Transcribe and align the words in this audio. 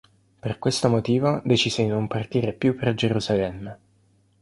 Per 0.39 0.57
questo 0.57 0.89
motivo 0.89 1.43
decise 1.45 1.83
di 1.83 1.87
non 1.89 2.07
partire 2.07 2.53
più 2.53 2.75
per 2.75 2.95
Gerusalemme. 2.95 3.79